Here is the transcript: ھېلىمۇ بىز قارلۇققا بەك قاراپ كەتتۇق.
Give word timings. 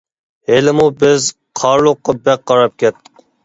ھېلىمۇ 0.51 0.85
بىز 1.03 1.29
قارلۇققا 1.61 2.19
بەك 2.27 2.51
قاراپ 2.53 2.79
كەتتۇق. 2.85 3.27